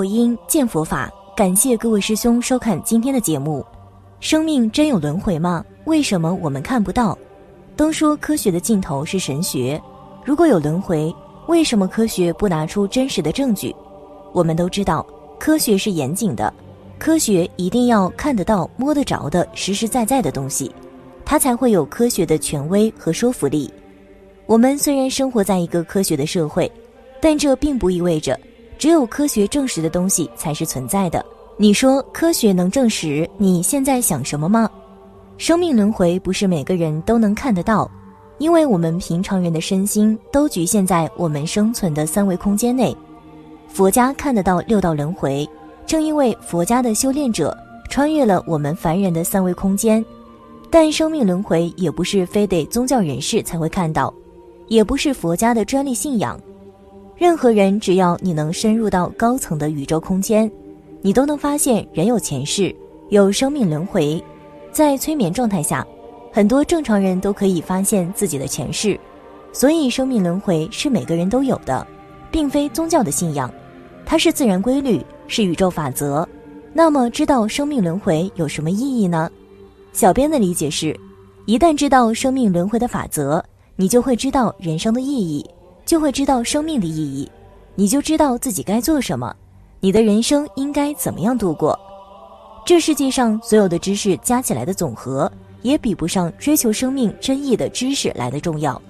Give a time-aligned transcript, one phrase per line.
[0.00, 1.12] 佛音，见佛法。
[1.36, 3.62] 感谢各位师兄收看今天的节目。
[4.18, 5.62] 生命真有轮回吗？
[5.84, 7.18] 为什么我们看不到？
[7.76, 9.78] 都说科学的尽头是神学。
[10.24, 11.14] 如果有轮回，
[11.48, 13.76] 为什么科学不拿出真实的证据？
[14.32, 15.06] 我们都知道，
[15.38, 16.50] 科学是严谨的，
[16.98, 20.74] 科学一定要看得到、摸得着的实实在在的东西，
[21.26, 23.70] 它才会有科学的权威和说服力。
[24.46, 26.72] 我们虽然生活在一个科学的社会，
[27.20, 28.40] 但这并不意味着。
[28.80, 31.22] 只有科学证实的东西才是存在的。
[31.58, 34.70] 你说科学能证实你现在想什么吗？
[35.36, 37.90] 生命轮回不是每个人都能看得到，
[38.38, 42.96] 因为我们平常人的身心都局限在我们生存的三维空间内。
[43.68, 45.46] 佛家看得到六道轮回，
[45.86, 47.54] 正因为佛家的修炼者
[47.90, 50.02] 穿越了我们凡人的三维空间。
[50.70, 54.10] 但生命轮回也不是非得宗教人士才会看到，
[54.68, 56.40] 也不是佛家的专利信仰。
[57.20, 60.50] 任何人，只要你能深入到高层的宇宙空间，
[61.02, 62.74] 你都能发现人有前世，
[63.10, 64.24] 有生命轮回。
[64.72, 65.86] 在催眠状态下，
[66.32, 68.98] 很多正常人都可以发现自己的前世。
[69.52, 71.86] 所以，生命轮回是每个人都有的，
[72.30, 73.52] 并非宗教的信仰，
[74.06, 76.26] 它是自然规律，是宇宙法则。
[76.72, 79.30] 那么，知道生命轮回有什么意义呢？
[79.92, 80.98] 小编的理解是：
[81.44, 83.44] 一旦知道生命轮回的法则，
[83.76, 85.44] 你就会知道人生的意义。
[85.90, 87.28] 就会知道生命的意义，
[87.74, 89.34] 你就知道自己该做什么，
[89.80, 91.76] 你的人生应该怎么样度过。
[92.64, 95.28] 这世界上所有的知识加起来的总和，
[95.62, 98.80] 也比不上追求生命真意的知识来的重要。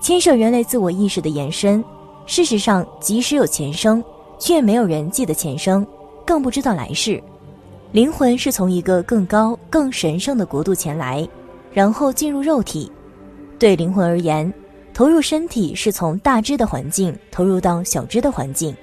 [0.00, 1.84] 牵涉人类自我意识的延伸。
[2.26, 4.02] 事实上，即使有前生，
[4.36, 5.86] 却没有人记得前生，
[6.26, 7.22] 更不知道来世。
[7.92, 11.24] 灵魂是从一个更高、更神圣的国度前来，
[11.72, 12.90] 然后进入肉体。
[13.60, 14.52] 对灵魂而言。
[14.94, 18.74] 投入身体是从大知的环境投入到小知的环境，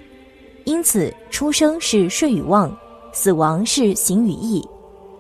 [0.66, 2.76] 因此出生是睡与忘，
[3.12, 4.68] 死亡是行与义。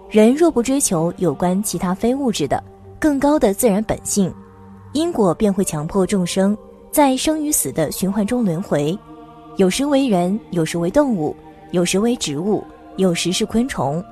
[0.10, 2.64] 人若不追求有关其他非物质的
[3.00, 4.34] 更高的自然本性，
[4.94, 6.58] 因果便会强迫众生
[6.92, 8.98] 在生与死的循环中轮回，
[9.58, 11.36] 有时为人，有时为动物，
[11.70, 12.64] 有时为植物，
[12.98, 14.04] 有时是昆虫。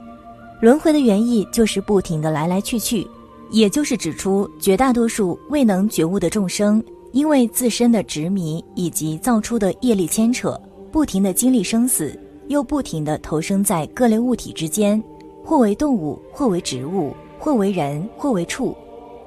[0.62, 3.06] 轮回的原意就是不停的来来去去。
[3.50, 10.60] 也就是指出，绝大多数未能觉悟的众生，因为自身的执迷以及造出的业力牵扯，
[10.92, 15.02] 不停的经历生死，又不停的投生在各类物体之间，
[15.44, 18.76] 或为动物，或为植物，或为人，或为畜，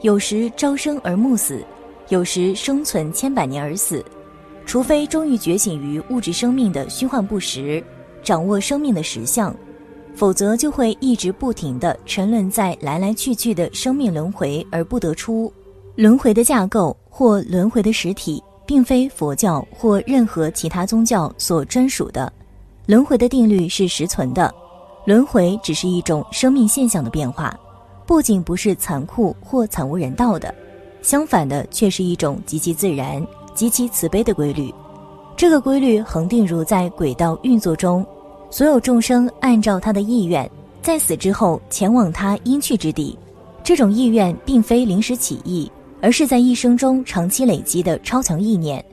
[0.03, 1.65] 有时朝生而暮死，
[2.09, 4.05] 有时生存千百年而死，
[4.67, 7.83] 除非终于觉醒于物质生命的虚幻不实，
[8.23, 9.55] 掌握生命的实相。
[10.21, 15.51] 否则就会一直不停地沉沦在来来去去的生命轮回而不得出。
[15.95, 22.31] 轮回的架构或轮回的实体，并非佛教或任何其他宗教所专属的。
[22.85, 24.55] 轮回的定律是实存的，
[25.07, 27.59] 轮回只是一种生命现象的变化，
[28.05, 30.55] 不仅不是残酷或惨无人道的，
[31.01, 34.71] 相反的却是一种极其自然、极其慈悲的规律。
[35.35, 38.05] 这个规律恒定如在轨道运作中。
[38.51, 40.49] 所有众生按照他的意愿，
[40.83, 43.17] 在死之后前往他应去之地。
[43.63, 48.85] 这种意愿并非临时起意，而是在一生中长期累积的超强意念。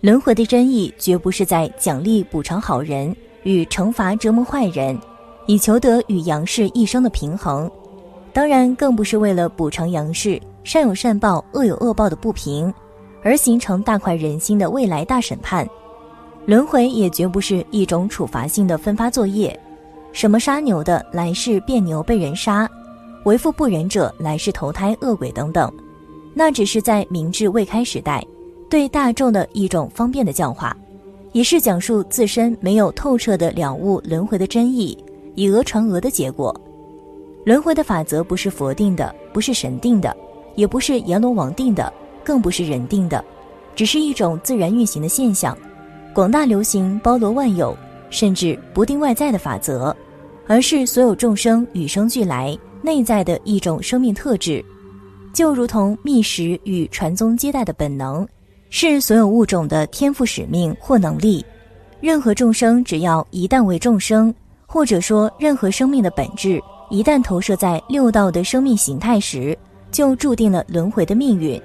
[0.00, 4.96] 轮回的真意绝不是在奖励补偿好人与惩罚折磨坏人，
[5.46, 7.68] 以求得与阳世一生的平衡。
[8.32, 12.72] 当然，更不是为了补偿阳世善有善报、恶有恶报的不平，
[13.22, 15.66] 而形成大快人心的未来大审判。
[16.46, 19.58] 轮回也绝不是一种处罚性的分发作业，
[20.12, 22.68] 什么杀牛的来世变牛被人杀，
[23.24, 25.72] 为富不仁者来世投胎恶鬼等等，
[26.34, 28.22] 那只是在明智未开时代，
[28.68, 30.76] 对大众的一种方便的教化，
[31.32, 35.02] 也是讲述自身没有透彻的了悟轮回的真意，
[35.34, 36.54] 以讹传讹的结果。
[37.46, 40.14] 轮回的法则不是佛定的，不是神定的，
[40.56, 41.90] 也不是阎罗王定的，
[42.22, 43.24] 更不是人定的，
[43.74, 45.56] 只是一种自然运行的现象。
[46.14, 47.76] 广大流行，包罗万有，
[48.08, 49.94] 甚至不定外在的法则。
[50.46, 54.64] 而是所有众生与生俱来内在的一种生命特质，
[55.32, 58.24] 就如同觅食与传宗接代的本能，
[58.70, 61.44] 是所有物种的天赋使命或能力。
[62.00, 64.32] 任何众生只要一旦为众生，
[64.66, 69.56] 或者说任何生命的本质一旦投射在六道的生命形态时，
[69.90, 71.60] 就注定了轮回的命运。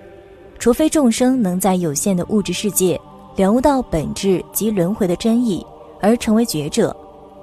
[0.58, 3.00] 除非众生能在有限的物质世界
[3.36, 5.66] 了悟到本质及轮回的真意，
[6.02, 6.96] 而成为觉者，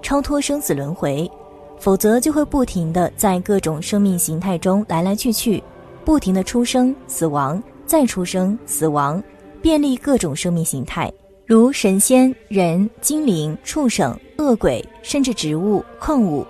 [0.02, 1.30] 超脱生死轮回，
[1.78, 5.62] 否则就会不停的在各种生命形态中来来去去，
[6.04, 9.22] 不停的出生、死亡、再出生、死亡，
[9.62, 11.10] 便利各种生命形态，
[11.46, 16.46] 如神仙、人、精灵、畜生、恶鬼，甚至植物、矿物。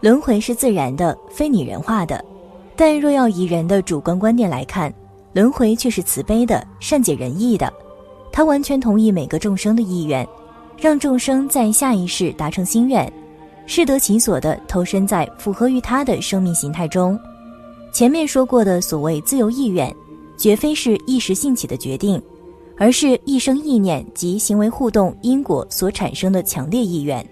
[0.00, 2.24] 轮回是自然的，非拟人化的。
[2.74, 4.92] 但若要以人的主观观点来看，
[5.34, 7.70] 轮回却是慈悲的、善解人意的，
[8.40, 10.26] 他完全同意每个众生的意愿，
[10.78, 13.12] 让众生在下一世达成心愿，
[13.66, 17.20] 适得其所的投身在符合于他的生命形态中。
[17.92, 19.94] 前面说过的所谓自由意愿，
[20.38, 22.18] 绝非是一时兴起的决定，
[22.78, 27.22] 而是一生意念及行为互动因果所产生的强烈意愿。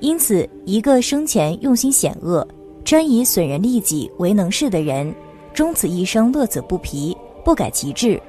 [0.00, 2.44] 因此，一个生前用心险恶、
[2.84, 5.14] 专以损人利己为能事的人。
[5.54, 8.20] 终此一生乐此不疲，不改其志。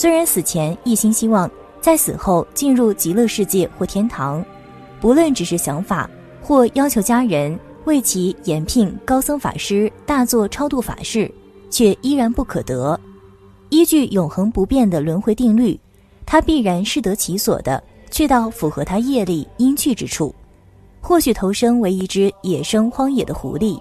[0.00, 1.50] 虽然死前一心希望
[1.80, 4.44] 在死后进入极乐世界或天堂，
[5.00, 6.08] 不论只是想法
[6.40, 11.28] 或要求家人为其延聘高僧法师大做超度法事，
[11.68, 12.96] 却依然不可得。
[13.70, 15.76] 依据永恒不变的轮回定律，
[16.24, 20.32] 他必然适得其所的去到符合他业力应去之处，
[21.00, 23.76] 或许投生为一只野生荒野的狐狸。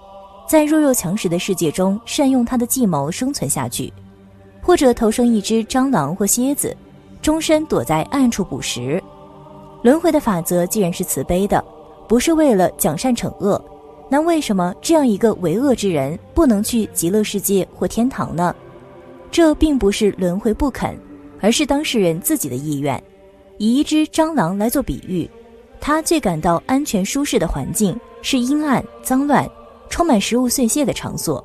[0.50, 3.94] 在弱肉强食的世界中，善用他的计谋生存下去，
[4.68, 6.76] 或者投生一只蟑螂或蝎子，
[7.22, 9.02] 终身躲在暗处捕食。
[9.82, 11.64] 轮回的法则既然是慈悲的，
[12.06, 13.64] 不是为了奖善惩恶，
[14.10, 18.54] 那为什么这样一个为恶之人不能去极乐世界或天堂呢？
[19.32, 21.00] 这并不是轮回不肯，
[21.40, 23.02] 而是当事人自己的意愿。
[23.58, 25.30] 以一只蟑螂来做比喻，
[25.80, 29.50] 他最感到安全舒适的环境是阴暗脏乱。
[29.90, 31.42] 充满食物碎屑的场所，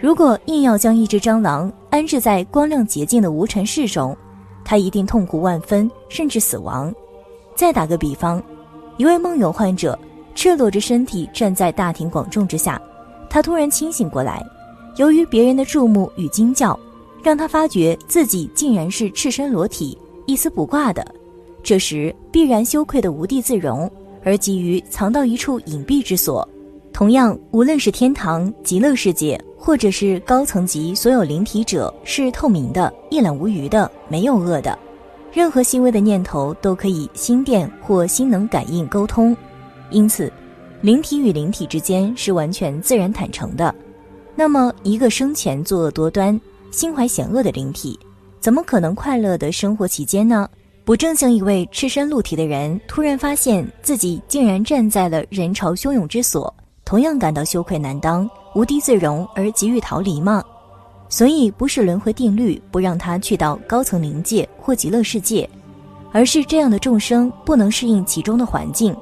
[0.00, 4.16] 如果硬要将一只蟑螂安置在光亮洁净的无尘室中，
[4.64, 6.94] 它一定痛苦万分，甚至死亡。
[7.56, 8.40] 再打个比方，
[8.96, 9.98] 一位梦游患者
[10.36, 12.80] 赤裸着身体站在大庭广众之下，
[13.28, 14.40] 他突然清醒过来，
[14.96, 16.78] 由于别人的注目与惊叫，
[17.20, 21.04] 让他发觉自己竟然是赤身裸体、一丝不挂的。
[21.60, 23.90] 这时必然羞愧的无地自容，
[24.22, 26.48] 而急于藏到一处隐蔽之所。
[26.92, 34.78] 同样，无论是天堂、极乐世界，或者是高层级所有灵体者，是透明的、一览无余的，没有恶的。
[35.32, 39.36] 任何细微的念头都可以心电或心能感应沟通，
[39.90, 40.32] 因此，
[40.80, 43.74] 灵体与灵体之间是完全自然坦诚的。
[44.34, 46.40] 那么，一个生前作恶多端、
[46.70, 47.98] 心怀险恶的灵体，
[48.40, 50.48] 怎么可能快乐的生活其间呢？
[50.84, 56.52] 不正像一位赤身露体的人，突然发现自己竟然站在了人潮汹涌之所？
[56.88, 60.42] 同样感到羞愧难当、无地自容而急于逃离吗？
[61.10, 65.46] 所以不是轮回定律不让他去到高层灵界或极乐世界，
[66.12, 68.96] 而是这样的众生不能适应其中的环境。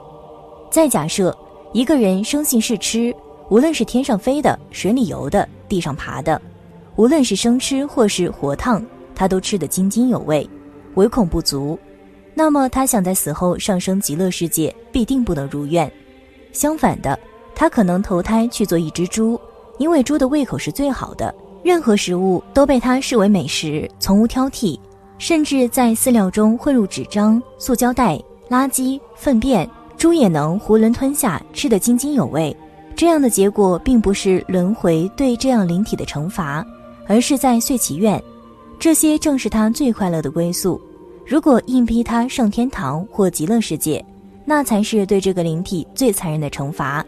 [0.69, 1.33] 再假设
[1.73, 3.15] 一个人生性是吃，
[3.51, 6.43] 无论是天上飞的、水里游的、地上爬的，
[6.97, 8.85] 无论是生吃或是活烫，
[9.15, 10.45] 他都吃得津津有味，
[10.97, 11.79] 唯恐不足。
[12.35, 15.89] 那么他想在死后上升极乐世界，必定不能如愿。
[16.51, 17.17] 相反的。
[17.57, 19.41] 他可能投胎去做一只猪，
[19.79, 21.35] 因为猪的胃口是最好的，
[21.65, 24.79] 任何食物都被他视为美食，从无挑剔，
[25.17, 28.21] 甚至在饲料中混入纸张、塑胶袋、
[28.51, 32.55] 垃圾、粪便，猪也能囫囵吞下，吃得津津有味。
[32.95, 36.65] 这样的结果并不是轮回对这样灵体的惩罚，
[37.07, 38.23] 而是在遂其愿。
[38.79, 40.79] 这些正是他最快乐的归宿。
[41.27, 44.05] 如果硬逼他上天堂或极乐世界，
[44.45, 47.05] 那才是对这个灵体最残忍的惩罚。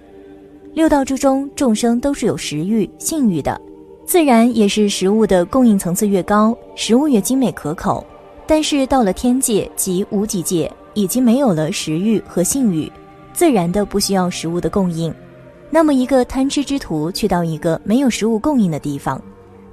[0.79, 3.61] 六道之中，众生都是有食欲、性欲的，
[4.07, 8.07] 自然也是食物的供应层次越高，食物越精美可口。
[8.47, 12.89] 但是到了天界及无极界，已经没有了食欲和性欲，
[13.33, 15.13] 自然的不需要食物的供应。
[15.69, 19.21] 那么，一个贪吃之徒去到一个没有食物供应的地方，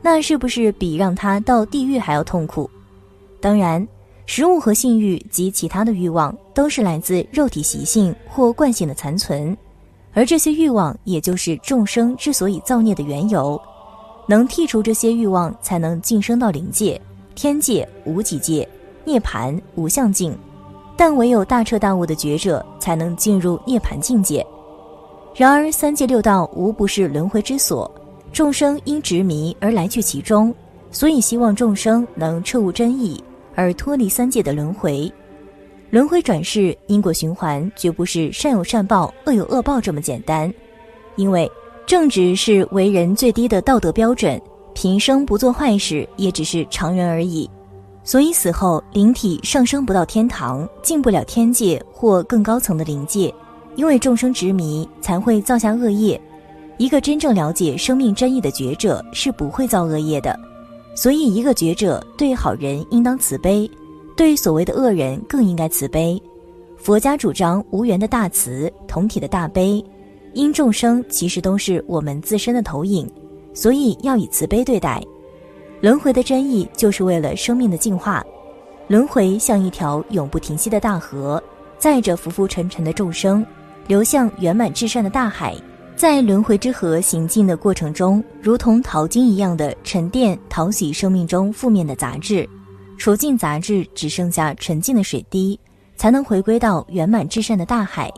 [0.01, 2.67] 那是不是比让他到地狱还要痛苦？
[3.39, 3.87] 当然，
[4.25, 9.55] 食物和性欲及其他的欲望，都是来自肉体习性或惯性的残存。
[10.15, 13.61] 而这些欲望，也就是众生之所以造孽的缘由，
[14.27, 16.99] 能剔除这些欲望，才能晋升到灵界、
[17.35, 18.67] 天界、无极界、
[19.03, 20.35] 涅槃、无相境。
[20.95, 24.43] 但唯有大彻大悟的觉者，才能进入涅槃境界。
[25.35, 27.91] 然而三界六道无不是轮回之所，
[28.31, 30.55] 众生因执迷而来去其中，
[30.91, 33.21] 所以希望众生能彻悟真意，
[33.53, 35.11] 而脱离三界的轮回。
[35.91, 40.51] 轮回转世、因果循环，绝不是善有善报、恶有恶报这么简单。
[41.15, 41.49] 因为
[41.85, 44.41] 正直是为人最低的道德标准，
[44.73, 47.49] 平生不做坏事也只是常人而已。
[48.03, 53.33] 所以死后灵体上升不到天堂，进不了天界或更高层的灵界，
[53.75, 56.19] 因为众生执迷才会造下恶业。
[56.77, 60.37] 一个真正了解生命真意的觉者是不会造恶业的。
[60.93, 63.69] 所以，一个觉者对好人应当慈悲。
[64.15, 66.21] 对所谓的恶人更应该慈悲。
[66.77, 69.83] 佛家主张无缘的大慈，同体的大悲。
[70.33, 73.09] 因众生其实都是我们自身的投影，
[73.53, 75.01] 所以要以慈悲对待。
[75.81, 78.23] 轮回的真意就是为了生命的净化。
[78.87, 81.41] 轮回像一条永不停息的大河，
[81.77, 83.45] 载着浮浮沉沉的众生，
[83.87, 85.55] 流向圆满至善的大海。
[85.95, 92.47] 在轮回之河行进的过程中，如同淘金一样的沉淀、淘洗生命中负面的杂质。
[92.97, 95.59] 除尽杂质，只剩下纯净的水滴，
[95.95, 98.11] 才能回归到圆满至善的大海。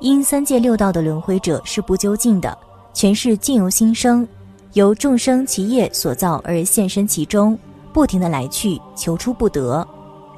[0.00, 2.56] 因三界六道的轮回者是不究竟的，
[2.94, 4.26] 全是境由心生，
[4.74, 7.58] 由众生其业所造而现身其中，
[7.92, 9.86] 不停的来去，求出不得。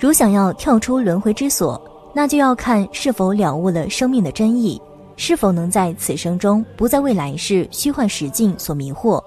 [0.00, 1.80] 如想要跳出轮回之所，
[2.12, 4.80] 那就要看是否了悟了生命的真意，
[5.16, 9.22] 是否能在此生中不再为来世虚幻实境所迷惑，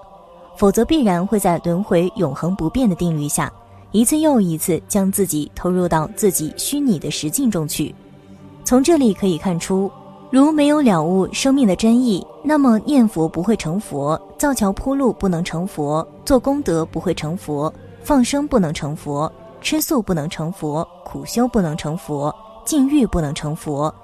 [0.58, 3.50] 否则必然会在轮回永恒不变的定律下。
[3.92, 7.94] 一次又一次将自己投入到自己虚拟的实境中去，
[8.64, 9.90] 从这里可以看出，
[10.30, 23.94] 如没有了悟生命的真意，那么念佛不会成佛，造桥铺路不能成佛，做功德不会成佛，放生不能成佛，吃素不能成佛，苦修不能成佛，禁欲不能成佛。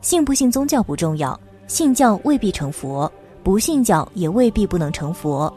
[0.00, 3.10] 信不信宗教不重要，信教未必成佛，
[3.42, 5.52] 不信教也未必不能成佛。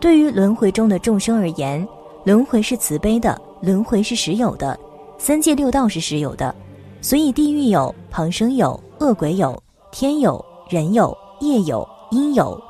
[0.00, 1.86] 对于轮回中的众生而言。
[2.24, 4.78] 轮回是慈悲的，轮回是实有的，
[5.18, 6.54] 三界六道是实有的，
[7.00, 9.60] 所以地狱有，旁生有，恶鬼有，
[9.90, 12.60] 天有，人有，业有，因有，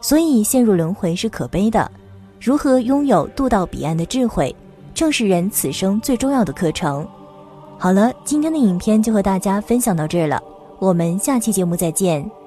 [0.00, 1.90] 所以陷入轮回是可悲的。
[2.40, 4.54] 如何拥有渡到彼岸的智慧，
[4.94, 7.06] 正是人此生最重要的课程。
[7.78, 10.42] 好了，今天的影片就和大家分享到这儿了，
[10.78, 12.43] 我们下期节目再见。